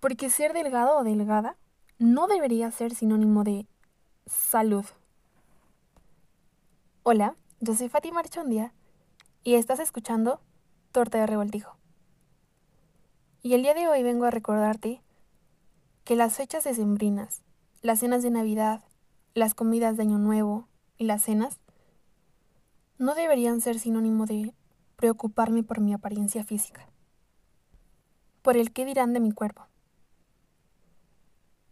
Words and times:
Porque 0.00 0.30
ser 0.30 0.54
delgado 0.54 0.98
o 0.98 1.04
delgada 1.04 1.58
no 1.98 2.26
debería 2.26 2.70
ser 2.70 2.94
sinónimo 2.94 3.44
de 3.44 3.66
salud. 4.26 4.86
Hola, 7.02 7.36
yo 7.60 7.74
soy 7.74 7.90
Fátima 7.90 8.20
Archondia 8.20 8.72
y 9.44 9.54
estás 9.54 9.78
escuchando 9.78 10.40
Torta 10.90 11.18
de 11.18 11.26
Revoltijo. 11.26 11.76
Y 13.42 13.52
el 13.52 13.62
día 13.62 13.74
de 13.74 13.88
hoy 13.88 14.02
vengo 14.02 14.24
a 14.24 14.30
recordarte 14.30 15.02
que 16.04 16.16
las 16.16 16.34
fechas 16.34 16.64
decembrinas, 16.64 17.42
las 17.82 18.00
cenas 18.00 18.22
de 18.22 18.30
Navidad, 18.30 18.82
las 19.34 19.54
comidas 19.54 19.98
de 19.98 20.04
Año 20.04 20.18
Nuevo 20.18 20.66
y 20.96 21.04
las 21.04 21.22
cenas 21.22 21.60
no 22.96 23.14
deberían 23.14 23.60
ser 23.60 23.78
sinónimo 23.78 24.24
de 24.24 24.54
preocuparme 24.96 25.62
por 25.62 25.80
mi 25.80 25.92
apariencia 25.92 26.42
física, 26.42 26.88
por 28.40 28.56
el 28.56 28.72
qué 28.72 28.86
dirán 28.86 29.12
de 29.12 29.20
mi 29.20 29.32
cuerpo. 29.32 29.66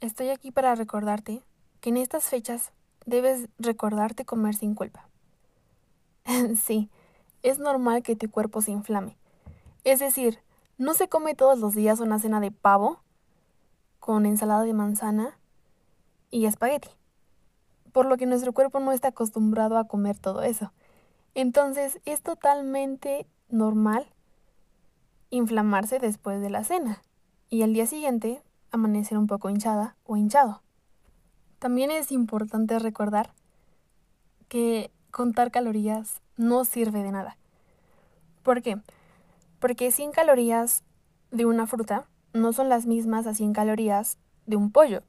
Estoy 0.01 0.29
aquí 0.29 0.53
para 0.53 0.77
recordarte 0.77 1.43
que 1.81 1.91
en 1.91 1.97
estas 1.97 2.25
fechas 2.25 2.71
debes 3.05 3.49
recordarte 3.59 4.25
comer 4.25 4.55
sin 4.55 4.77
culpa. 4.77 5.09
sí, 6.63 6.89
es 7.43 7.59
normal 7.59 8.05
que 8.05 8.15
tu 8.15 8.31
cuerpo 8.31 8.63
se 8.63 8.71
inflame. 8.71 9.17
Es 9.83 9.99
decir, 9.99 10.39
no 10.77 10.95
se 10.95 11.09
come 11.09 11.35
todos 11.35 11.59
los 11.59 11.75
días 11.75 11.99
una 11.99 12.21
cena 12.21 12.39
de 12.39 12.53
pavo 12.53 13.01
con 13.99 14.25
ensalada 14.25 14.63
de 14.63 14.73
manzana 14.73 15.37
y 16.31 16.47
espagueti, 16.47 16.91
por 17.91 18.07
lo 18.07 18.17
que 18.17 18.27
nuestro 18.27 18.53
cuerpo 18.53 18.79
no 18.79 18.93
está 18.93 19.09
acostumbrado 19.09 19.79
a 19.79 19.89
comer 19.89 20.17
todo 20.17 20.43
eso. 20.43 20.73
Entonces 21.35 22.01
es 22.05 22.23
totalmente 22.23 23.27
normal 23.49 24.07
inflamarse 25.31 25.99
después 25.99 26.41
de 26.41 26.51
la 26.51 26.63
cena 26.63 27.03
y 27.51 27.63
al 27.63 27.73
día 27.73 27.87
siguiente 27.87 28.43
amanecer 28.71 29.19
un 29.19 29.27
poco 29.27 29.51
hinchada 29.51 29.97
o 30.05 30.17
hinchado. 30.17 30.63
También 31.59 31.91
es 31.91 32.13
importante 32.13 32.79
recordar 32.79 33.33
que 34.49 34.91
contar 35.11 35.51
calorías 35.51 36.21
no 36.37 36.65
sirve 36.65 37.03
de 37.03 37.13
nada. 37.13 37.37
¿Por 38.43 38.63
qué? 38.63 38.81
Porque 39.59 39.91
100 39.91 40.13
calorías 40.13 40.85
de 41.31 41.45
una 41.45 41.67
fruta 41.67 42.07
no 42.33 42.53
son 42.53 42.69
las 42.69 42.87
mismas 42.87 43.27
a 43.27 43.35
100 43.35 43.53
calorías 43.53 44.19
de 44.47 44.57
un 44.57 44.71
pollo. 44.71 45.03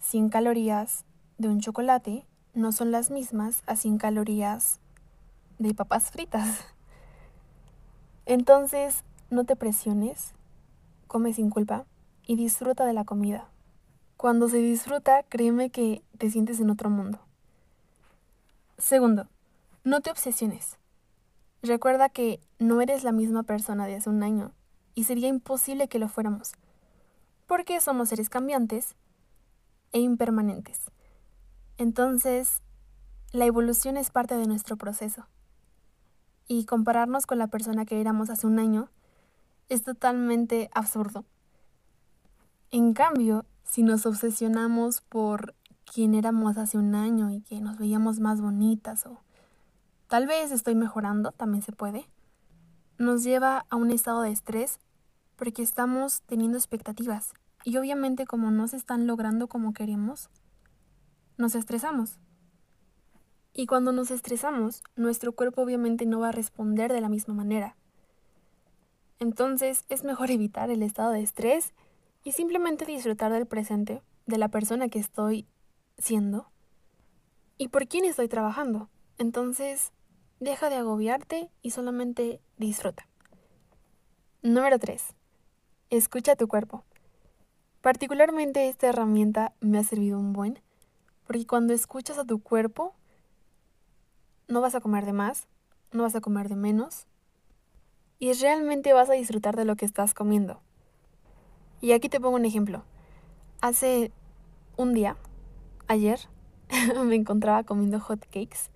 100 0.00 0.28
calorías 0.28 1.04
de 1.38 1.48
un 1.48 1.60
chocolate 1.60 2.26
no 2.54 2.72
son 2.72 2.90
las 2.90 3.10
mismas 3.10 3.62
a 3.66 3.76
100 3.76 3.98
calorías 3.98 4.80
de 5.58 5.74
papas 5.74 6.10
fritas. 6.10 6.64
Entonces, 8.26 9.04
no 9.30 9.44
te 9.44 9.56
presiones, 9.56 10.34
come 11.06 11.32
sin 11.32 11.50
culpa 11.50 11.86
y 12.26 12.36
disfruta 12.36 12.84
de 12.84 12.92
la 12.92 13.04
comida. 13.04 13.48
Cuando 14.16 14.48
se 14.48 14.58
disfruta, 14.58 15.22
créeme 15.22 15.70
que 15.70 16.02
te 16.18 16.30
sientes 16.30 16.60
en 16.60 16.70
otro 16.70 16.90
mundo. 16.90 17.20
Segundo, 18.78 19.28
no 19.84 20.00
te 20.00 20.10
obsesiones. 20.10 20.78
Recuerda 21.62 22.08
que 22.08 22.40
no 22.58 22.80
eres 22.80 23.04
la 23.04 23.12
misma 23.12 23.44
persona 23.44 23.86
de 23.86 23.94
hace 23.94 24.10
un 24.10 24.22
año 24.22 24.52
y 24.94 25.04
sería 25.04 25.28
imposible 25.28 25.88
que 25.88 25.98
lo 25.98 26.08
fuéramos, 26.08 26.52
porque 27.46 27.80
somos 27.80 28.08
seres 28.08 28.28
cambiantes 28.28 28.96
e 29.92 30.00
impermanentes. 30.00 30.90
Entonces, 31.78 32.60
la 33.32 33.46
evolución 33.46 33.96
es 33.96 34.10
parte 34.10 34.36
de 34.36 34.46
nuestro 34.46 34.76
proceso 34.76 35.26
y 36.48 36.64
compararnos 36.64 37.26
con 37.26 37.38
la 37.38 37.48
persona 37.48 37.84
que 37.84 38.00
éramos 38.00 38.30
hace 38.30 38.46
un 38.46 38.58
año 38.58 38.88
es 39.68 39.82
totalmente 39.82 40.70
absurdo. 40.72 41.24
En 42.70 42.94
cambio, 42.94 43.44
si 43.64 43.82
nos 43.82 44.06
obsesionamos 44.06 45.00
por 45.00 45.54
quién 45.84 46.14
éramos 46.14 46.58
hace 46.58 46.78
un 46.78 46.94
año 46.94 47.30
y 47.30 47.40
que 47.40 47.60
nos 47.60 47.78
veíamos 47.78 48.18
más 48.18 48.40
bonitas 48.40 49.06
o 49.06 49.20
tal 50.08 50.26
vez 50.26 50.50
estoy 50.50 50.74
mejorando, 50.74 51.32
también 51.32 51.62
se 51.62 51.72
puede, 51.72 52.08
nos 52.98 53.22
lleva 53.22 53.66
a 53.70 53.76
un 53.76 53.90
estado 53.90 54.22
de 54.22 54.30
estrés 54.30 54.78
porque 55.36 55.62
estamos 55.62 56.22
teniendo 56.22 56.58
expectativas 56.58 57.34
y 57.64 57.76
obviamente 57.76 58.26
como 58.26 58.50
no 58.50 58.68
se 58.68 58.76
están 58.76 59.06
logrando 59.06 59.48
como 59.48 59.72
queremos, 59.72 60.30
nos 61.36 61.54
estresamos. 61.54 62.18
Y 63.52 63.66
cuando 63.66 63.92
nos 63.92 64.10
estresamos, 64.10 64.82
nuestro 64.96 65.32
cuerpo 65.32 65.62
obviamente 65.62 66.04
no 66.04 66.20
va 66.20 66.28
a 66.28 66.32
responder 66.32 66.92
de 66.92 67.00
la 67.00 67.08
misma 67.08 67.34
manera. 67.34 67.76
Entonces 69.18 69.84
es 69.88 70.04
mejor 70.04 70.30
evitar 70.32 70.70
el 70.70 70.82
estado 70.82 71.12
de 71.12 71.22
estrés 71.22 71.72
y 72.26 72.32
simplemente 72.32 72.84
disfrutar 72.84 73.32
del 73.32 73.46
presente, 73.46 74.02
de 74.26 74.36
la 74.36 74.48
persona 74.48 74.88
que 74.88 74.98
estoy 74.98 75.46
siendo 75.96 76.50
y 77.56 77.68
por 77.68 77.86
quién 77.86 78.04
estoy 78.04 78.26
trabajando. 78.26 78.90
Entonces, 79.16 79.92
deja 80.40 80.68
de 80.68 80.74
agobiarte 80.74 81.48
y 81.62 81.70
solamente 81.70 82.40
disfruta. 82.56 83.06
Número 84.42 84.76
3. 84.76 85.04
Escucha 85.90 86.34
tu 86.34 86.48
cuerpo. 86.48 86.82
Particularmente 87.80 88.68
esta 88.68 88.88
herramienta 88.88 89.52
me 89.60 89.78
ha 89.78 89.84
servido 89.84 90.18
un 90.18 90.32
buen, 90.32 90.58
porque 91.28 91.46
cuando 91.46 91.74
escuchas 91.74 92.18
a 92.18 92.24
tu 92.24 92.42
cuerpo, 92.42 92.96
no 94.48 94.60
vas 94.60 94.74
a 94.74 94.80
comer 94.80 95.06
de 95.06 95.12
más, 95.12 95.46
no 95.92 96.02
vas 96.02 96.16
a 96.16 96.20
comer 96.20 96.48
de 96.48 96.56
menos 96.56 97.06
y 98.18 98.32
realmente 98.32 98.92
vas 98.94 99.10
a 99.10 99.12
disfrutar 99.12 99.54
de 99.54 99.64
lo 99.64 99.76
que 99.76 99.84
estás 99.84 100.12
comiendo. 100.12 100.65
Y 101.80 101.92
aquí 101.92 102.08
te 102.08 102.20
pongo 102.20 102.36
un 102.36 102.44
ejemplo. 102.44 102.84
Hace 103.60 104.12
un 104.76 104.94
día, 104.94 105.16
ayer, 105.86 106.20
me 107.04 107.14
encontraba 107.14 107.64
comiendo 107.64 108.00
hot 108.00 108.20
cakes 108.26 108.70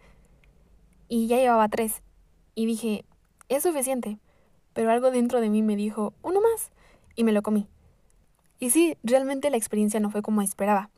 y 1.09 1.27
ya 1.27 1.37
llevaba 1.37 1.69
tres. 1.69 2.03
Y 2.55 2.67
dije, 2.67 3.05
es 3.49 3.63
suficiente. 3.63 4.19
Pero 4.73 4.91
algo 4.91 5.11
dentro 5.11 5.41
de 5.41 5.51
mí 5.51 5.63
me 5.63 5.77
dijo, 5.77 6.15
uno 6.23 6.41
más. 6.41 6.71
Y 7.17 7.25
me 7.25 7.33
lo 7.33 7.43
comí. 7.43 7.69
Y 8.59 8.71
sí, 8.71 8.97
realmente 9.03 9.51
la 9.51 9.57
experiencia 9.57 10.01
no 10.01 10.11
fue 10.11 10.23
como 10.23 10.43
esperaba. 10.43 10.91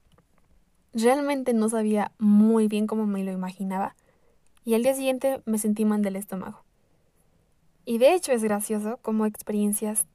Realmente 0.92 1.54
no 1.54 1.68
sabía 1.68 2.12
muy 2.18 2.68
bien 2.68 2.86
cómo 2.86 3.06
me 3.06 3.24
lo 3.24 3.32
imaginaba 3.32 3.96
y 4.64 4.74
al 4.74 4.82
día 4.82 4.94
siguiente 4.94 5.42
me 5.44 5.58
sentí 5.58 5.84
mal 5.84 6.02
del 6.02 6.16
estómago. 6.16 6.64
Y 7.84 7.98
de 7.98 8.14
hecho 8.14 8.32
es 8.32 8.42
gracioso 8.42 8.98
como 9.02 9.26
experiencias 9.26 10.06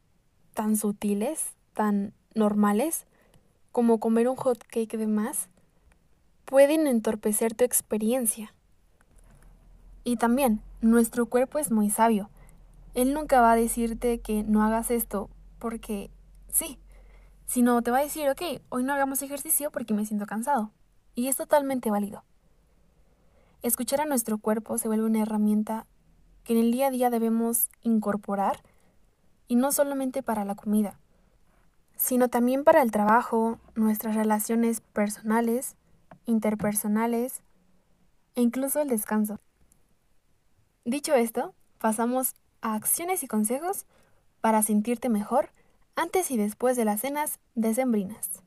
tan 0.54 0.78
sutiles, 0.78 1.54
tan 1.78 2.12
normales, 2.34 3.06
como 3.72 4.00
comer 4.00 4.28
un 4.28 4.36
hot 4.36 4.64
cake 4.64 4.98
de 4.98 5.06
más, 5.06 5.48
pueden 6.44 6.88
entorpecer 6.88 7.54
tu 7.54 7.64
experiencia. 7.64 8.52
Y 10.04 10.18
también, 10.18 10.64
nuestro 10.82 11.28
cuerpo 11.28 11.60
es 11.60 11.70
muy 11.70 11.92
sabio. 11.92 12.32
Él 12.96 13.14
nunca 13.14 13.42
va 13.42 13.52
a 13.52 13.56
decirte 13.56 14.22
que 14.22 14.44
no 14.44 14.64
hagas 14.64 14.90
esto 14.90 15.30
porque 15.60 16.10
sí, 16.50 16.80
sino 17.46 17.84
te 17.84 17.92
va 17.92 18.00
a 18.00 18.04
decir, 18.04 18.28
ok, 18.28 18.42
hoy 18.70 18.84
no 18.84 18.94
hagamos 18.94 19.22
ejercicio 19.22 19.70
porque 19.70 19.94
me 19.94 20.06
siento 20.06 20.26
cansado. 20.26 20.72
Y 21.14 21.28
es 21.28 21.38
totalmente 21.38 21.92
válido. 21.92 22.24
Escuchar 23.62 24.02
a 24.02 24.06
nuestro 24.06 24.40
cuerpo 24.40 24.80
se 24.80 24.88
vuelve 24.88 25.06
una 25.06 25.22
herramienta 25.22 25.86
que 26.44 26.54
en 26.54 26.60
el 26.60 26.72
día 26.72 26.88
a 26.88 26.92
día 26.92 27.12
debemos 27.12 27.70
incorporar 27.84 28.64
y 29.48 29.58
no 29.58 29.72
solamente 29.72 30.24
para 30.24 30.44
la 30.44 30.56
comida, 30.56 30.98
sino 31.98 32.30
también 32.30 32.64
para 32.64 32.82
el 32.82 32.92
trabajo, 32.92 33.60
nuestras 33.76 34.16
relaciones 34.16 34.82
personales, 34.82 35.76
interpersonales 36.26 37.42
e 38.36 38.42
incluso 38.42 38.80
el 38.80 38.88
descanso. 38.88 39.40
Dicho 40.86 41.16
esto, 41.16 41.54
pasamos 41.80 42.36
a 42.62 42.76
acciones 42.76 43.24
y 43.24 43.28
consejos 43.28 43.86
para 44.40 44.64
sentirte 44.64 45.10
mejor 45.10 45.50
antes 45.96 46.32
y 46.32 46.38
después 46.38 46.78
de 46.78 46.86
las 46.86 47.02
cenas 47.02 47.40
decembrinas. 47.56 48.44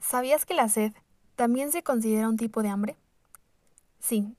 ¿Sabías 0.00 0.46
que 0.46 0.54
la 0.54 0.68
sed 0.68 0.92
también 1.36 1.70
se 1.70 1.82
considera 1.82 2.28
un 2.28 2.36
tipo 2.36 2.62
de 2.62 2.70
hambre? 2.70 2.96
Sí. 4.00 4.34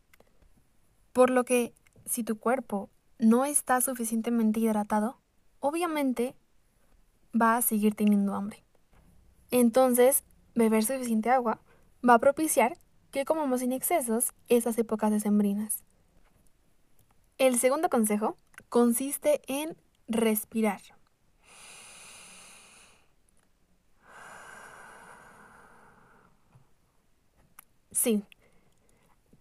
Por 1.13 1.30
lo 1.30 1.45
que, 1.45 1.74
si 2.06 2.24
tu 2.24 2.38
cuerpo 2.38 2.89
no 3.19 3.45
está 3.45 3.80
suficientemente 3.80 4.60
hidratado, 4.60 5.19
obviamente 5.60 6.36
va 7.39 7.57
a 7.57 7.62
seguir 7.62 7.95
teniendo 7.95 8.35
hambre. 8.35 8.63
Entonces, 9.51 10.24
beber 10.56 10.83
suficiente 10.83 11.30
agua 11.30 11.59
va 12.07 12.15
a 12.15 12.19
propiciar 12.19 12.77
que 13.12 13.25
comamos 13.25 13.59
sin 13.59 13.71
excesos 13.71 14.33
esas 14.47 14.77
épocas 14.77 15.12
decembrinas. 15.12 15.83
El 17.38 17.59
segundo 17.59 17.89
consejo 17.89 18.38
consiste 18.69 19.41
en 19.47 19.77
respirar. 20.07 20.81
Sí, 27.91 28.24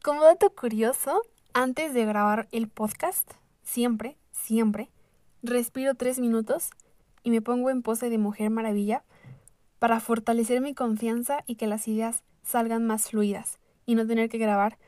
como 0.03 0.23
dato 0.23 0.51
curioso, 0.55 1.23
antes 1.55 1.95
de 1.95 2.05
grabar 2.05 2.49
el 2.51 2.69
podcast, 2.69 3.31
siempre, 3.63 4.19
siempre, 4.31 4.91
respiro 5.43 5.95
tres 5.95 6.19
minutos 6.19 6.71
y 7.23 7.31
me 7.31 7.43
pongo 7.43 7.71
en 7.71 7.83
pose 7.83 8.11
de 8.11 8.19
mujer 8.19 8.51
maravilla 8.51 9.05
para 9.79 10.01
fortalecer 10.01 10.61
mi 10.61 10.75
confianza 10.75 11.43
y 11.47 11.57
que 11.57 11.67
las 11.67 11.89
ideas 11.89 12.23
salgan 12.43 12.87
más 12.87 13.11
fluidas 13.11 13.59
y 13.87 13.95
no 13.95 14.07
tener 14.07 14.29
que 14.29 14.39
grabar 14.39 14.79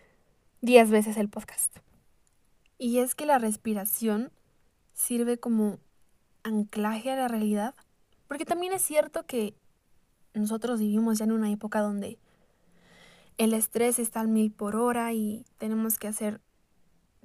10 0.61 0.91
veces 0.91 1.17
el 1.17 1.29
podcast. 1.29 1.77
Y 2.79 2.99
es 2.99 3.15
que 3.15 3.27
la 3.27 3.39
respiración 3.39 4.31
sirve 4.93 5.39
como 5.39 5.79
anclaje 6.43 7.11
a 7.11 7.17
la 7.17 7.29
realidad, 7.29 7.75
porque 8.29 8.45
también 8.45 8.73
es 8.73 8.83
cierto 8.83 9.27
que 9.27 9.55
nosotros 10.33 10.81
vivimos 10.81 11.19
ya 11.19 11.25
en 11.25 11.33
una 11.33 11.51
época 11.51 11.81
donde 11.81 12.19
el 13.39 13.53
estrés 13.53 13.99
está 13.99 14.21
al 14.21 14.29
mil 14.29 14.53
por 14.53 14.77
hora 14.77 15.13
y 15.13 15.45
tenemos 15.59 15.99
que 15.99 16.09
hacer 16.09 16.41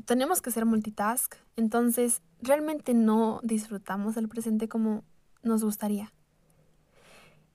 tenemos 0.06 0.42
que 0.42 0.51
ser 0.51 0.66
multitask, 0.66 1.36
entonces 1.56 2.22
realmente 2.42 2.94
no 2.94 3.40
disfrutamos 3.44 4.18
el 4.18 4.30
presente 4.30 4.68
como 4.68 5.04
nos 5.44 5.63
gustaría. 5.63 6.12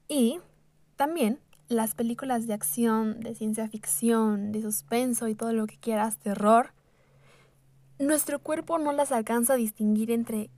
Y 0.08 0.40
también 0.96 1.40
las 1.68 1.94
películas 1.94 2.46
de 2.46 2.54
acción, 2.54 3.20
de 3.20 3.34
ciencia 3.34 3.68
ficción, 3.68 4.52
de 4.52 4.62
suspenso 4.62 5.28
y 5.28 5.34
todo 5.34 5.52
lo 5.52 5.66
que 5.66 5.78
quieras, 5.78 6.18
terror, 6.18 6.72
nuestro 7.98 8.38
cuerpo 8.38 8.78
no 8.78 8.92
las 8.92 9.12
alcanza 9.12 9.54
a 9.54 9.56
distinguir 9.56 10.10
entre 10.10 10.50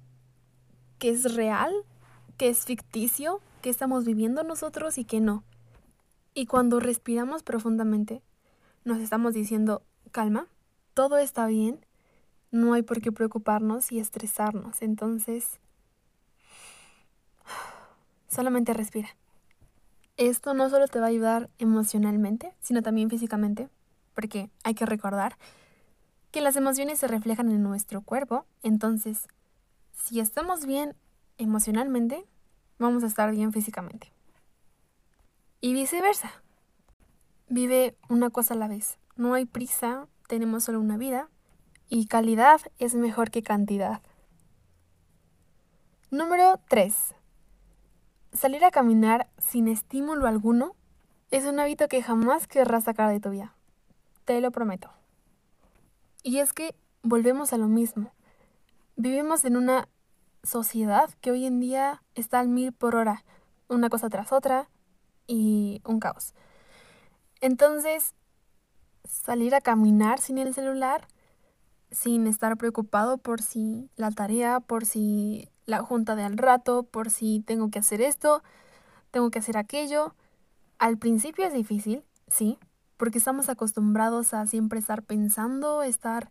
qué 0.99 1.11
es 1.11 1.35
real, 1.35 1.73
qué 2.37 2.49
es 2.49 2.65
ficticio, 2.65 3.41
qué 3.62 3.71
estamos 3.71 4.05
viviendo 4.05 4.43
nosotros 4.43 4.99
y 4.99 5.05
qué 5.05 5.21
no. 5.21 5.44
Y 6.35 6.47
cuando 6.47 6.81
respiramos 6.81 7.43
profundamente, 7.43 8.23
nos 8.85 8.99
estamos 8.99 9.35
diciendo, 9.35 9.83
calma, 10.12 10.49
todo 10.96 11.19
está 11.19 11.44
bien, 11.46 11.84
no 12.50 12.72
hay 12.72 12.81
por 12.81 13.02
qué 13.02 13.12
preocuparnos 13.12 13.93
y 13.93 13.98
estresarnos. 13.98 14.81
Entonces, 14.81 15.60
solamente 18.28 18.72
respira. 18.72 19.10
Esto 20.16 20.54
no 20.54 20.70
solo 20.70 20.88
te 20.88 20.98
va 20.98 21.04
a 21.04 21.10
ayudar 21.10 21.50
emocionalmente, 21.58 22.54
sino 22.60 22.81
también 22.81 23.10
físicamente, 23.10 23.69
porque 24.14 24.48
hay 24.64 24.72
que 24.72 24.87
recordar 24.87 25.37
que 26.31 26.40
las 26.40 26.56
emociones 26.56 26.99
se 26.99 27.08
reflejan 27.08 27.50
en 27.50 27.62
nuestro 27.62 28.00
cuerpo. 28.00 28.46
Entonces, 28.62 29.28
si 29.92 30.19
estamos 30.19 30.64
bien 30.64 30.96
emocionalmente, 31.37 32.25
vamos 32.78 33.04
a 33.04 33.08
estar 33.08 33.31
bien 33.32 33.52
físicamente. 33.52 34.10
Y 35.60 35.75
viceversa. 35.75 36.32
Vive 37.50 37.99
una 38.08 38.31
cosa 38.31 38.54
a 38.54 38.56
la 38.56 38.66
vez. 38.66 38.99
No 39.14 39.34
hay 39.34 39.44
prisa, 39.44 40.08
tenemos 40.26 40.64
solo 40.64 40.81
una 40.81 40.96
vida 40.96 41.28
y 41.88 42.06
calidad 42.06 42.61
es 42.78 42.94
mejor 42.94 43.31
que 43.31 43.43
cantidad. 43.43 44.02
Número 46.11 46.61
3. 46.69 47.14
Salir 48.32 48.64
a 48.64 48.70
caminar 48.70 49.28
sin 49.38 49.69
estímulo 49.69 50.26
alguno 50.26 50.75
es 51.31 51.44
un 51.44 51.58
hábito 51.58 51.88
que 51.88 52.02
jamás 52.02 52.46
querrás 52.46 52.84
sacar 52.84 53.11
de 53.11 53.20
tu 53.20 53.31
vida. 53.31 53.55
Te 54.25 54.40
lo 54.40 54.50
prometo. 54.50 54.90
Y 56.23 56.38
es 56.38 56.52
que 56.52 56.75
volvemos 57.02 57.52
a 57.52 57.58
lo 57.58 57.69
mismo. 57.69 58.12
Vivimos 58.96 59.44
en 59.44 59.56
una 59.56 59.88
sociedad 60.43 61.11
que 61.20 61.31
hoy 61.31 61.46
en 61.46 61.61
día 61.61 62.02
está 62.14 62.40
al 62.40 62.49
mil 62.49 62.73
por 62.73 62.96
hora, 62.96 63.25
una 63.69 63.88
cosa 63.88 64.08
tras 64.08 64.32
otra 64.32 64.69
y 65.26 65.82
un 65.84 66.00
caos. 66.00 66.34
Entonces, 67.40 68.14
salir 69.26 69.55
a 69.55 69.61
caminar 69.61 70.20
sin 70.20 70.38
el 70.38 70.55
celular 70.55 71.06
sin 71.90 72.26
estar 72.26 72.56
preocupado 72.56 73.19
por 73.19 73.43
si 73.43 73.90
la 73.96 74.11
tarea, 74.11 74.61
por 74.61 74.84
si 74.84 75.49
la 75.64 75.82
junta 75.82 76.17
de 76.17 76.25
al 76.25 76.37
rato, 76.37 76.84
por 76.84 77.11
si 77.11 77.40
tengo 77.40 77.70
que 77.70 77.78
hacer 77.78 78.00
esto, 78.00 78.43
tengo 79.11 79.31
que 79.31 79.38
hacer 79.38 79.56
aquello. 79.56 80.14
Al 80.78 80.99
principio 80.99 81.46
es 81.46 81.52
difícil, 81.52 82.05
sí, 82.28 82.58
porque 82.96 83.19
estamos 83.19 83.49
acostumbrados 83.49 84.34
a 84.34 84.46
siempre 84.46 84.78
estar 84.78 85.02
pensando, 85.02 85.82
estar 85.82 86.31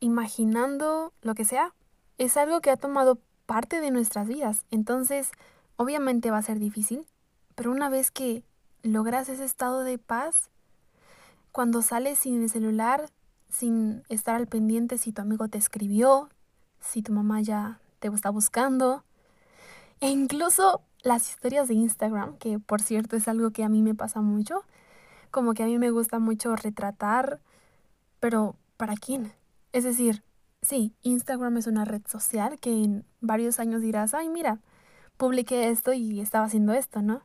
imaginando 0.00 1.12
lo 1.20 1.34
que 1.34 1.44
sea. 1.44 1.74
Es 2.18 2.36
algo 2.36 2.60
que 2.60 2.70
ha 2.70 2.76
tomado 2.76 3.18
parte 3.46 3.80
de 3.80 3.90
nuestras 3.90 4.28
vidas, 4.28 4.64
entonces 4.70 5.32
obviamente 5.76 6.30
va 6.30 6.38
a 6.38 6.42
ser 6.42 6.58
difícil, 6.58 7.06
pero 7.54 7.72
una 7.72 7.88
vez 7.88 8.10
que 8.10 8.44
logras 8.82 9.28
ese 9.28 9.44
estado 9.44 9.80
de 9.80 9.98
paz, 9.98 10.51
cuando 11.52 11.82
sales 11.82 12.18
sin 12.18 12.42
el 12.42 12.50
celular, 12.50 13.10
sin 13.48 14.02
estar 14.08 14.34
al 14.34 14.46
pendiente 14.46 14.98
si 14.98 15.12
tu 15.12 15.22
amigo 15.22 15.48
te 15.48 15.58
escribió, 15.58 16.30
si 16.80 17.02
tu 17.02 17.12
mamá 17.12 17.42
ya 17.42 17.78
te 18.00 18.08
está 18.08 18.30
buscando. 18.30 19.04
E 20.00 20.08
incluso 20.08 20.80
las 21.02 21.28
historias 21.28 21.68
de 21.68 21.74
Instagram, 21.74 22.38
que 22.38 22.58
por 22.58 22.80
cierto 22.80 23.16
es 23.16 23.28
algo 23.28 23.50
que 23.50 23.64
a 23.64 23.68
mí 23.68 23.82
me 23.82 23.94
pasa 23.94 24.20
mucho, 24.22 24.64
como 25.30 25.54
que 25.54 25.62
a 25.62 25.66
mí 25.66 25.78
me 25.78 25.90
gusta 25.90 26.18
mucho 26.18 26.56
retratar, 26.56 27.40
pero 28.18 28.56
¿para 28.76 28.94
quién? 28.94 29.32
Es 29.72 29.84
decir, 29.84 30.22
sí, 30.62 30.94
Instagram 31.02 31.56
es 31.58 31.66
una 31.66 31.84
red 31.84 32.02
social 32.06 32.58
que 32.58 32.70
en 32.84 33.04
varios 33.20 33.60
años 33.60 33.82
dirás, 33.82 34.14
ay, 34.14 34.28
mira, 34.28 34.60
publiqué 35.16 35.68
esto 35.68 35.92
y 35.92 36.20
estaba 36.20 36.46
haciendo 36.46 36.72
esto, 36.72 37.02
¿no? 37.02 37.22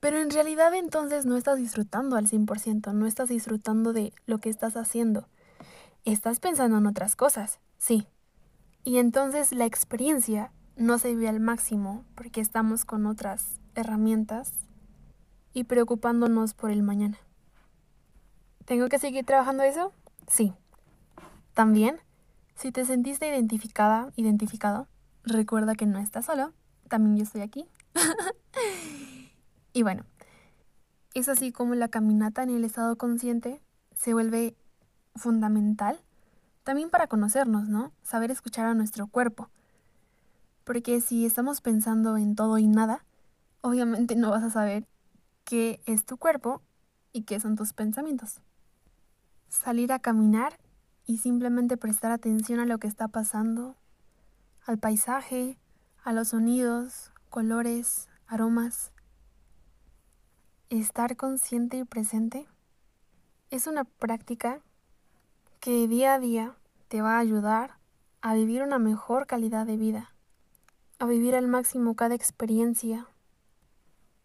Pero 0.00 0.20
en 0.20 0.30
realidad 0.30 0.74
entonces 0.74 1.26
no 1.26 1.36
estás 1.36 1.58
disfrutando 1.58 2.16
al 2.16 2.28
100%, 2.28 2.92
no 2.92 3.06
estás 3.06 3.28
disfrutando 3.28 3.92
de 3.92 4.12
lo 4.26 4.38
que 4.38 4.48
estás 4.48 4.76
haciendo. 4.76 5.26
Estás 6.04 6.38
pensando 6.38 6.78
en 6.78 6.86
otras 6.86 7.16
cosas, 7.16 7.58
sí. 7.78 8.06
Y 8.84 8.98
entonces 8.98 9.52
la 9.52 9.66
experiencia 9.66 10.52
no 10.76 10.98
se 10.98 11.08
vive 11.08 11.28
al 11.28 11.40
máximo 11.40 12.04
porque 12.14 12.40
estamos 12.40 12.84
con 12.84 13.06
otras 13.06 13.58
herramientas 13.74 14.52
y 15.52 15.64
preocupándonos 15.64 16.54
por 16.54 16.70
el 16.70 16.82
mañana. 16.82 17.18
¿Tengo 18.64 18.88
que 18.88 18.98
seguir 18.98 19.24
trabajando 19.24 19.64
eso? 19.64 19.92
Sí. 20.28 20.52
También, 21.54 21.98
si 22.54 22.70
te 22.70 22.84
sentiste 22.84 23.28
identificada, 23.28 24.12
identificado, 24.14 24.86
recuerda 25.24 25.74
que 25.74 25.86
no 25.86 25.98
estás 25.98 26.26
solo, 26.26 26.52
también 26.88 27.16
yo 27.16 27.24
estoy 27.24 27.40
aquí. 27.40 27.66
Y 29.78 29.84
bueno, 29.84 30.02
es 31.14 31.28
así 31.28 31.52
como 31.52 31.76
la 31.76 31.86
caminata 31.86 32.42
en 32.42 32.50
el 32.50 32.64
estado 32.64 32.98
consciente 32.98 33.62
se 33.94 34.12
vuelve 34.12 34.56
fundamental 35.14 36.00
también 36.64 36.90
para 36.90 37.06
conocernos, 37.06 37.68
¿no? 37.68 37.92
Saber 38.02 38.32
escuchar 38.32 38.66
a 38.66 38.74
nuestro 38.74 39.06
cuerpo. 39.06 39.50
Porque 40.64 41.00
si 41.00 41.24
estamos 41.24 41.60
pensando 41.60 42.16
en 42.16 42.34
todo 42.34 42.58
y 42.58 42.66
nada, 42.66 43.04
obviamente 43.60 44.16
no 44.16 44.30
vas 44.30 44.42
a 44.42 44.50
saber 44.50 44.88
qué 45.44 45.80
es 45.86 46.04
tu 46.04 46.16
cuerpo 46.16 46.60
y 47.12 47.22
qué 47.22 47.38
son 47.38 47.54
tus 47.54 47.72
pensamientos. 47.72 48.40
Salir 49.48 49.92
a 49.92 50.00
caminar 50.00 50.58
y 51.06 51.18
simplemente 51.18 51.76
prestar 51.76 52.10
atención 52.10 52.58
a 52.58 52.66
lo 52.66 52.78
que 52.78 52.88
está 52.88 53.06
pasando, 53.06 53.76
al 54.66 54.78
paisaje, 54.78 55.56
a 56.02 56.12
los 56.12 56.30
sonidos, 56.30 57.12
colores, 57.30 58.08
aromas. 58.26 58.90
Estar 60.70 61.16
consciente 61.16 61.78
y 61.78 61.84
presente 61.84 62.46
es 63.50 63.66
una 63.66 63.84
práctica 63.84 64.60
que 65.60 65.88
día 65.88 66.12
a 66.12 66.18
día 66.18 66.56
te 66.88 67.00
va 67.00 67.16
a 67.16 67.20
ayudar 67.20 67.78
a 68.20 68.34
vivir 68.34 68.62
una 68.62 68.78
mejor 68.78 69.26
calidad 69.26 69.64
de 69.64 69.78
vida, 69.78 70.12
a 70.98 71.06
vivir 71.06 71.34
al 71.34 71.48
máximo 71.48 71.96
cada 71.96 72.14
experiencia 72.14 73.08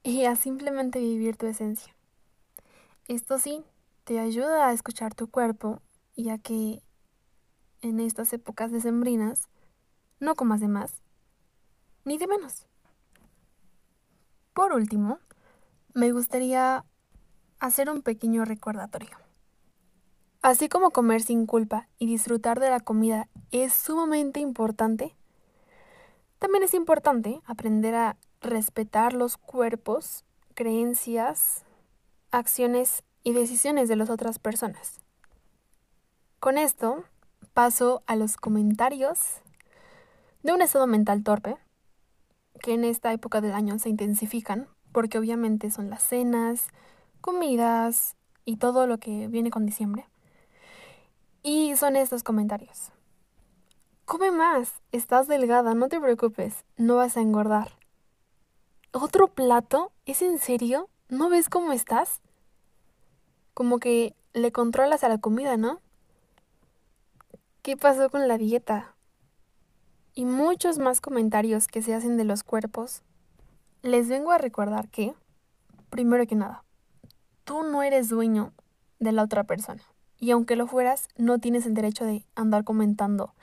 y 0.03 0.25
a 0.25 0.35
simplemente 0.35 0.99
vivir 0.99 1.37
tu 1.37 1.45
esencia. 1.45 1.95
Esto 3.07 3.39
sí, 3.39 3.63
te 4.03 4.19
ayuda 4.19 4.67
a 4.67 4.73
escuchar 4.73 5.15
tu 5.15 5.29
cuerpo, 5.29 5.81
ya 6.17 6.39
que 6.39 6.83
en 7.81 8.01
estas 8.01 8.33
épocas 8.33 8.69
decembrinas 8.69 9.47
no 10.19 10.35
comas 10.35 10.59
de 10.59 10.67
más 10.67 11.01
ni 12.03 12.17
de 12.17 12.27
menos. 12.27 12.67
Por 14.53 14.73
último, 14.73 15.19
me 15.93 16.11
gustaría 16.11 16.85
hacer 17.59 17.89
un 17.89 18.01
pequeño 18.01 18.45
recordatorio. 18.45 19.15
Así 20.41 20.67
como 20.67 20.91
comer 20.91 21.21
sin 21.21 21.45
culpa 21.45 21.87
y 21.99 22.07
disfrutar 22.07 22.59
de 22.59 22.69
la 22.69 22.79
comida 22.79 23.29
es 23.51 23.73
sumamente 23.73 24.39
importante, 24.39 25.15
también 26.39 26.63
es 26.63 26.73
importante 26.73 27.41
aprender 27.45 27.95
a 27.95 28.17
respetar 28.41 29.13
los 29.13 29.37
cuerpos, 29.37 30.25
creencias, 30.55 31.63
acciones 32.31 33.03
y 33.23 33.33
decisiones 33.33 33.87
de 33.87 33.95
las 33.95 34.09
otras 34.09 34.39
personas. 34.39 34.99
Con 36.39 36.57
esto 36.57 37.05
paso 37.53 38.03
a 38.07 38.15
los 38.15 38.35
comentarios 38.35 39.19
de 40.41 40.51
un 40.51 40.61
estado 40.61 40.87
mental 40.87 41.23
torpe, 41.23 41.55
que 42.61 42.73
en 42.73 42.83
esta 42.83 43.13
época 43.13 43.39
del 43.39 43.53
año 43.53 43.79
se 43.79 43.89
intensifican 43.89 44.67
porque 44.93 45.17
obviamente 45.17 45.69
son 45.71 45.89
las 45.89 46.03
cenas, 46.03 46.67
comidas 47.19 48.15
y 48.45 48.57
todo 48.57 48.87
lo 48.87 48.97
que 48.99 49.27
viene 49.27 49.51
con 49.51 49.65
diciembre. 49.65 50.05
Y 51.41 51.75
son 51.75 51.97
estos 51.97 52.23
comentarios. 52.23 52.91
Come 54.05 54.31
más, 54.31 54.81
estás 54.91 55.27
delgada, 55.27 55.73
no 55.73 55.89
te 55.89 55.99
preocupes, 55.99 56.63
no 56.77 56.95
vas 56.97 57.17
a 57.17 57.21
engordar. 57.21 57.71
¿Otro 58.91 59.27
plato? 59.27 59.91
¿Es 60.05 60.21
en 60.21 60.37
serio? 60.37 60.89
¿No 61.09 61.29
ves 61.29 61.49
cómo 61.49 61.73
estás? 61.73 62.21
Como 63.53 63.79
que 63.79 64.15
le 64.33 64.51
controlas 64.51 65.03
a 65.03 65.09
la 65.09 65.17
comida, 65.17 65.57
¿no? 65.57 65.81
¿Qué 67.61 67.75
pasó 67.77 68.09
con 68.09 68.27
la 68.27 68.37
dieta? 68.37 68.95
Y 70.13 70.25
muchos 70.25 70.77
más 70.77 71.01
comentarios 71.01 71.67
que 71.67 71.81
se 71.81 71.95
hacen 71.95 72.17
de 72.17 72.25
los 72.25 72.43
cuerpos. 72.43 73.03
Les 73.83 74.07
vengo 74.07 74.31
a 74.31 74.37
recordar 74.37 74.87
que, 74.87 75.13
primero 75.89 76.25
que 76.25 76.35
nada, 76.35 76.63
tú 77.43 77.63
no 77.63 77.83
eres 77.83 78.07
dueño 78.07 78.53
de 78.99 79.11
la 79.11 79.23
otra 79.23 79.43
persona. 79.43 79.83
Y 80.17 80.31
aunque 80.31 80.55
lo 80.55 80.67
fueras, 80.67 81.09
no 81.17 81.39
tienes 81.39 81.65
el 81.65 81.73
derecho 81.73 82.05
de 82.05 82.25
andar 82.33 82.63
comentando 82.63 83.33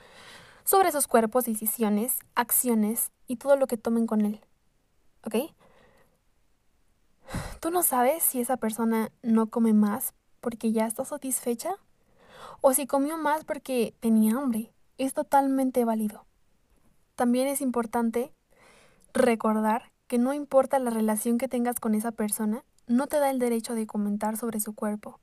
sobre 0.63 0.89
esos 0.89 1.05
cuerpos, 1.05 1.45
decisiones, 1.45 2.17
acciones 2.33 3.11
y 3.27 3.35
todo 3.35 3.55
lo 3.55 3.67
que 3.67 3.77
tomen 3.77 4.07
con 4.07 4.21
él. 4.21 4.41
¿Ok? 5.27 5.35
Tú 7.59 7.69
no 7.69 7.83
sabes 7.83 8.23
si 8.23 8.41
esa 8.41 8.57
persona 8.57 9.11
no 9.21 9.51
come 9.51 9.73
más 9.73 10.15
porque 10.39 10.71
ya 10.71 10.87
está 10.87 11.05
satisfecha 11.05 11.75
o 12.61 12.73
si 12.73 12.87
comió 12.87 13.15
más 13.19 13.45
porque 13.45 13.93
tenía 13.99 14.37
hambre. 14.37 14.73
Es 14.97 15.13
totalmente 15.13 15.85
válido. 15.85 16.25
También 17.13 17.47
es 17.47 17.61
importante 17.61 18.33
recordar 19.13 19.90
que 20.11 20.17
no 20.17 20.33
importa 20.33 20.77
la 20.77 20.89
relación 20.89 21.37
que 21.37 21.47
tengas 21.47 21.79
con 21.79 21.95
esa 21.95 22.11
persona, 22.11 22.65
no 22.85 23.07
te 23.07 23.17
da 23.17 23.29
el 23.29 23.39
derecho 23.39 23.75
de 23.75 23.87
comentar 23.87 24.35
sobre 24.35 24.59
su 24.59 24.75
cuerpo. 24.75 25.21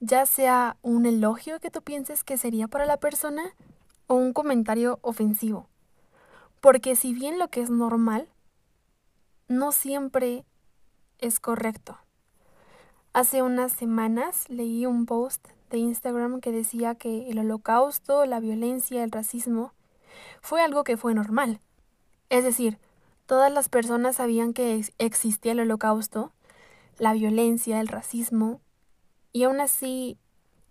Ya 0.00 0.26
sea 0.26 0.76
un 0.82 1.06
elogio 1.06 1.60
que 1.60 1.70
tú 1.70 1.80
pienses 1.80 2.24
que 2.24 2.36
sería 2.36 2.66
para 2.66 2.86
la 2.86 2.96
persona 2.96 3.54
o 4.08 4.16
un 4.16 4.32
comentario 4.32 4.98
ofensivo. 5.02 5.68
Porque 6.60 6.96
si 6.96 7.14
bien 7.14 7.38
lo 7.38 7.46
que 7.46 7.60
es 7.60 7.70
normal, 7.70 8.26
no 9.46 9.70
siempre 9.70 10.44
es 11.18 11.38
correcto. 11.38 11.96
Hace 13.12 13.42
unas 13.42 13.70
semanas 13.70 14.48
leí 14.48 14.86
un 14.86 15.06
post 15.06 15.46
de 15.70 15.78
Instagram 15.78 16.40
que 16.40 16.50
decía 16.50 16.96
que 16.96 17.30
el 17.30 17.38
holocausto, 17.38 18.26
la 18.26 18.40
violencia, 18.40 19.04
el 19.04 19.12
racismo 19.12 19.72
fue 20.42 20.62
algo 20.62 20.82
que 20.82 20.96
fue 20.96 21.14
normal. 21.14 21.60
Es 22.28 22.42
decir, 22.42 22.80
todas 23.26 23.52
las 23.52 23.68
personas 23.68 24.16
sabían 24.16 24.52
que 24.52 24.84
existía 24.98 25.52
el 25.52 25.60
holocausto, 25.60 26.32
la 26.98 27.12
violencia, 27.12 27.80
el 27.80 27.88
racismo, 27.88 28.60
y 29.32 29.44
aún 29.44 29.60
así 29.60 30.18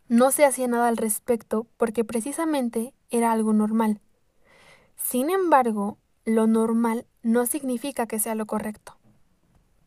no 0.08 0.32
se 0.32 0.46
hacía 0.46 0.68
nada 0.68 0.88
al 0.88 0.98
respecto 0.98 1.68
porque 1.78 2.04
precisamente 2.04 2.94
era 3.10 3.32
algo 3.32 3.54
normal. 3.54 4.00
Sin 4.96 5.30
embargo, 5.30 5.98
lo 6.26 6.48
normal 6.48 7.06
no 7.22 7.46
significa 7.46 8.08
que 8.08 8.20
sea 8.20 8.36
lo 8.36 8.46
correcto. 8.46 8.98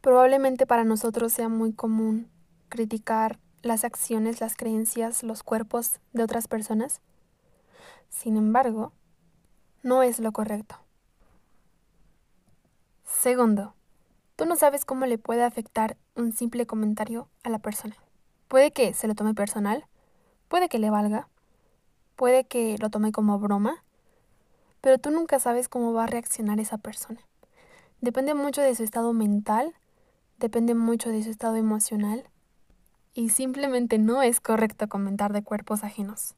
Probablemente 0.01 0.67
para 0.67 0.85
nosotros 0.85 1.33
sea 1.33 1.49
muy 1.49 1.73
común 1.73 2.29
criticar 2.69 3.39
las 3.63 3.85
acciones, 3.85 4.41
las 4.41 4.57
creencias, 4.57 5.23
los 5.23 5.43
cuerpos 5.43 6.01
de 6.13 6.23
otras 6.23 6.49
personas. 6.49 7.01
Sin 8.09 8.37
embargo, 8.37 8.93
no 9.83 10.03
es 10.03 10.21
lo 10.21 10.33
correcto. 10.33 10.86
Segundo, 13.27 13.75
tú 14.37 14.47
no 14.47 14.55
sabes 14.55 14.85
cómo 14.85 15.05
le 15.05 15.19
puede 15.19 15.43
afectar 15.43 15.97
un 16.15 16.31
simple 16.31 16.65
comentario 16.65 17.29
a 17.43 17.51
la 17.51 17.59
persona. 17.59 17.97
Puede 18.47 18.71
que 18.71 18.95
se 18.95 19.09
lo 19.09 19.17
tome 19.17 19.35
personal, 19.35 19.85
puede 20.47 20.69
que 20.69 20.79
le 20.79 20.91
valga, 20.91 21.27
puede 22.15 22.45
que 22.45 22.79
lo 22.79 22.89
tome 22.89 23.11
como 23.11 23.41
broma, 23.41 23.83
pero 24.81 24.99
tú 24.99 25.11
nunca 25.11 25.41
sabes 25.41 25.69
cómo 25.69 25.93
va 25.93 26.05
a 26.05 26.07
reaccionar 26.07 26.61
esa 26.61 26.79
persona. 26.79 27.19
Depende 28.01 28.33
mucho 28.35 28.61
de 28.61 28.77
su 28.77 28.85
estado 28.85 29.13
mental, 29.13 29.75
depende 30.39 30.77
mucho 30.77 31.11
de 31.11 31.25
su 31.25 31.31
estado 31.31 31.57
emocional 31.57 32.31
y 33.13 33.31
simplemente 33.31 33.99
no 33.99 34.23
es 34.23 34.39
correcto 34.39 34.89
comentar 34.89 35.33
de 35.33 35.43
cuerpos 35.43 35.83
ajenos. 35.83 36.37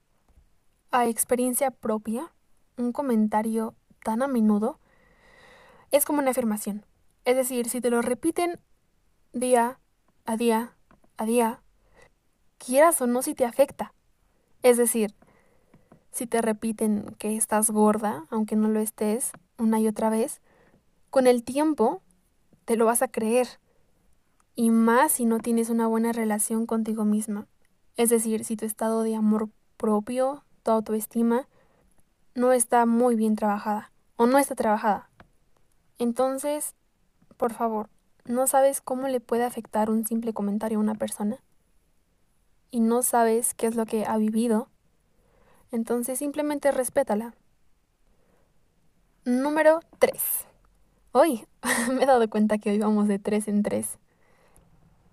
A 0.91 1.05
experiencia 1.05 1.71
propia, 1.71 2.33
un 2.79 2.93
comentario 2.93 3.75
tan 4.03 4.23
a 4.23 4.27
menudo 4.27 4.81
es 5.91 6.05
como 6.05 6.21
una 6.21 6.31
afirmación. 6.31 6.85
Es 7.25 7.37
decir, 7.37 7.69
si 7.69 7.81
te 7.81 7.91
lo 7.91 8.03
repiten 8.03 8.61
día 9.33 9.79
a 10.25 10.37
día 10.37 10.75
a 11.19 11.27
día, 11.27 11.61
quieras 12.57 13.03
o 13.03 13.07
no 13.07 13.23
si 13.23 13.35
te 13.35 13.45
afecta. 13.45 13.93
Es 14.63 14.77
decir, 14.79 15.15
si 16.11 16.27
te 16.27 16.41
repiten 16.41 17.15
que 17.19 17.37
estás 17.37 17.71
gorda, 17.71 18.25
aunque 18.31 18.57
no 18.57 18.69
lo 18.69 18.81
estés, 18.81 19.33
una 19.59 19.81
y 19.81 19.89
otra 19.89 20.09
vez, 20.09 20.41
con 21.11 21.27
el 21.27 21.45
tiempo 21.45 22.03
te 22.65 22.77
lo 22.77 22.87
vas 22.87 23.03
a 23.03 23.09
creer 23.09 23.49
y 24.55 24.71
más 24.71 25.13
si 25.13 25.27
no 25.27 25.39
tienes 25.41 25.71
una 25.71 25.87
buena 25.87 26.13
relación 26.13 26.67
contigo 26.67 27.05
misma. 27.05 27.47
Es 27.97 28.11
decir, 28.11 28.45
si 28.45 28.57
tu 28.57 28.65
estado 28.65 29.03
de 29.03 29.17
amor 29.17 29.51
propio, 29.77 30.45
tu 30.63 30.71
autoestima, 30.71 31.49
no 32.35 32.53
está 32.53 32.87
muy 32.87 33.17
bien 33.17 33.35
trabajada 33.35 33.93
o 34.17 34.27
no 34.27 34.39
está 34.39 34.55
trabajada. 34.55 35.08
Entonces, 35.99 36.75
por 37.37 37.53
favor, 37.53 37.89
¿no 38.25 38.47
sabes 38.47 38.81
cómo 38.81 39.09
le 39.09 39.21
puede 39.21 39.45
afectar 39.45 39.91
un 39.91 40.07
simple 40.07 40.33
comentario 40.33 40.79
a 40.79 40.83
una 40.83 40.95
persona? 40.95 41.39
Y 42.71 42.81
no 42.81 43.03
sabes 43.03 43.55
qué 43.55 43.67
es 43.67 43.75
lo 43.75 43.87
que 43.87 44.05
ha 44.05 44.17
vivido. 44.17 44.69
Entonces 45.73 46.19
simplemente 46.19 46.71
respétala. 46.71 47.35
Número 49.25 49.81
3. 49.99 50.23
Hoy 51.13 51.47
me 51.93 52.05
he 52.05 52.07
dado 52.07 52.29
cuenta 52.31 52.59
que 52.59 52.71
hoy 52.71 52.79
vamos 52.79 53.09
de 53.09 53.19
3 53.19 53.49
en 53.49 53.63
3. 53.63 53.99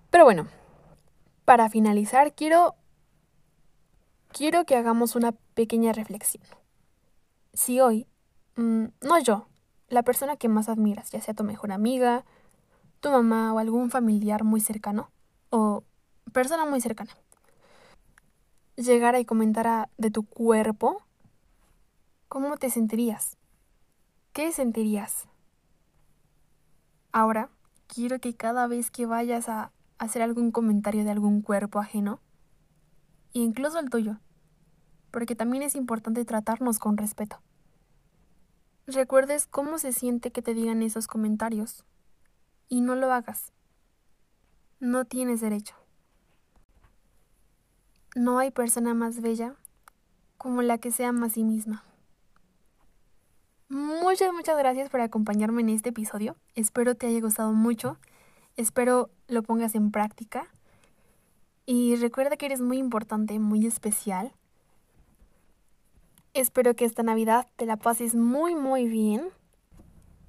Pero 0.09 0.23
bueno, 0.23 0.47
para 1.45 1.69
finalizar, 1.69 2.33
quiero, 2.33 2.75
quiero 4.31 4.65
que 4.65 4.75
hagamos 4.75 5.15
una 5.15 5.33
pequeña 5.53 5.93
reflexión. 5.93 6.43
Si 7.53 7.81
hoy, 7.81 8.07
mm, 8.55 8.85
no 9.01 9.19
yo, 9.19 9.47
la 9.95 10.03
persona 10.03 10.35
que 10.35 10.49
más 10.49 10.67
admiras, 10.67 11.09
ya 11.11 11.21
sea 11.21 11.33
tu 11.33 11.45
mejor 11.45 11.71
amiga, 11.71 12.25
tu 12.99 13.09
mamá 13.09 13.53
o 13.53 13.59
algún 13.59 13.89
familiar 13.89 14.43
muy 14.43 14.59
cercano, 14.59 15.09
o 15.49 15.85
persona 16.33 16.65
muy 16.65 16.81
cercana, 16.81 17.15
llegara 18.75 19.21
y 19.21 19.25
comentara 19.25 19.89
de 19.97 20.11
tu 20.11 20.23
cuerpo, 20.23 21.01
¿cómo 22.27 22.57
te 22.57 22.69
sentirías? 22.69 23.37
¿Qué 24.33 24.51
sentirías? 24.51 25.29
Ahora, 27.13 27.49
quiero 27.87 28.19
que 28.19 28.35
cada 28.35 28.67
vez 28.67 28.91
que 28.91 29.05
vayas 29.05 29.47
a 29.47 29.71
hacer 29.97 30.21
algún 30.21 30.51
comentario 30.51 31.05
de 31.05 31.11
algún 31.11 31.41
cuerpo 31.41 31.79
ajeno, 31.79 32.19
e 33.33 33.39
incluso 33.39 33.79
el 33.79 33.89
tuyo, 33.89 34.17
porque 35.11 35.37
también 35.37 35.63
es 35.63 35.73
importante 35.73 36.25
tratarnos 36.25 36.79
con 36.79 36.97
respeto. 36.97 37.44
Recuerdes 38.87 39.47
cómo 39.47 39.79
se 39.79 39.93
siente 39.93 40.31
que 40.31 40.43
te 40.43 40.53
digan 40.53 40.83
esos 40.83 41.07
comentarios 41.07 41.83
y 42.69 42.81
no 42.81 42.95
lo 42.95 43.11
hagas. 43.11 43.51
No 44.79 45.05
tienes 45.05 45.41
derecho. 45.41 45.75
No 48.15 48.37
hay 48.37 48.51
persona 48.51 48.93
más 48.93 49.21
bella 49.21 49.55
como 50.37 50.61
la 50.61 50.77
que 50.77 50.91
se 50.91 51.03
ama 51.03 51.25
a 51.25 51.29
sí 51.29 51.43
misma. 51.43 51.83
Muchas, 53.69 54.31
muchas 54.31 54.57
gracias 54.57 54.91
por 54.91 55.01
acompañarme 55.01 55.61
en 55.61 55.69
este 55.69 55.89
episodio. 55.89 56.35
Espero 56.53 56.93
te 56.93 57.07
haya 57.07 57.19
gustado 57.19 57.53
mucho. 57.53 57.97
Espero 58.55 59.09
lo 59.27 59.41
pongas 59.41 59.73
en 59.73 59.89
práctica. 59.89 60.47
Y 61.65 61.95
recuerda 61.95 62.37
que 62.37 62.45
eres 62.45 62.61
muy 62.61 62.77
importante, 62.77 63.39
muy 63.39 63.65
especial. 63.65 64.31
Espero 66.35 66.75
que 66.75 66.83
esta 66.83 67.01
Navidad 67.01 67.47
te 67.55 67.65
la 67.65 67.77
pases 67.77 68.13
muy 68.13 68.55
muy 68.55 68.89
bien. 68.89 69.29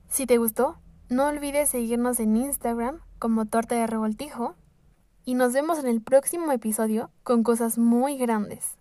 Si 0.08 0.25
te 0.25 0.38
gustó, 0.38 0.78
no 1.08 1.26
olvides 1.26 1.70
seguirnos 1.70 2.20
en 2.20 2.36
Instagram 2.36 3.00
como 3.18 3.46
Torta 3.46 3.75
de 3.75 3.88
Revoltijo. 3.88 4.54
Y 5.25 5.34
nos 5.34 5.52
vemos 5.52 5.80
en 5.80 5.86
el 5.86 6.00
próximo 6.00 6.52
episodio 6.52 7.10
con 7.25 7.42
cosas 7.42 7.76
muy 7.76 8.16
grandes. 8.18 8.78